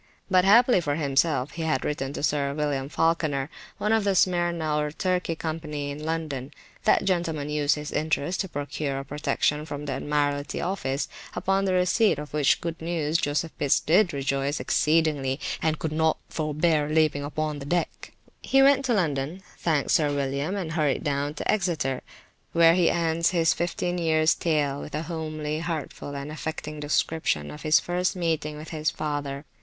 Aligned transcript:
But 0.31 0.45
happily 0.45 0.81
for 0.81 0.95
himself 0.95 1.51
he 1.51 1.61
had 1.61 1.85
written 1.85 2.11
to 2.13 2.23
Sir 2.23 2.55
William 2.55 2.89
Falkener, 2.89 3.49
one 3.77 3.93
of 3.93 4.03
the 4.03 4.15
Smyrna 4.15 4.77
or 4.77 4.89
Turkey 4.91 5.35
company 5.35 5.91
in 5.91 6.03
London; 6.03 6.51
that 6.85 7.05
gentleman 7.05 7.49
used 7.51 7.75
his 7.75 7.91
interest 7.91 8.41
to 8.41 8.49
procure 8.49 8.97
a 8.97 9.05
protection 9.05 9.63
from 9.63 9.85
the 9.85 9.93
Admiralty 9.93 10.59
office, 10.59 11.07
upon 11.35 11.65
the 11.65 11.73
receipt 11.73 12.17
of 12.17 12.33
which 12.33 12.61
good 12.61 12.81
news, 12.81 13.19
Joseph 13.19 13.55
Pitts 13.59 13.79
did 13.79 14.11
rejoice 14.11 14.59
exceedingly 14.59 15.39
and 15.61 15.77
could 15.77 15.91
not 15.91 16.17
forbear 16.29 16.89
leaping 16.89 17.23
upon 17.23 17.59
the 17.59 17.65
deck. 17.67 18.11
He 18.41 18.63
went 18.63 18.83
to 18.85 18.95
London, 18.95 19.43
thanked 19.59 19.91
Sir 19.91 20.11
William, 20.11 20.55
and 20.55 20.71
hurried 20.71 21.03
down 21.03 21.35
to 21.35 21.51
Exeter, 21.51 22.01
where 22.53 22.73
he 22.73 22.89
ends 22.89 23.29
his 23.29 23.53
fifteen 23.53 23.99
years 23.99 24.33
tale 24.33 24.81
with 24.81 24.95
a 24.95 25.03
homely, 25.03 25.59
heartful 25.59 26.15
and 26.15 26.31
affecting 26.31 26.79
description 26.79 27.51
of 27.51 27.61
his 27.61 27.79
first 27.79 28.15
meeting 28.15 28.57
with 28.57 28.69
his 28.69 28.89
father. 28.89 29.45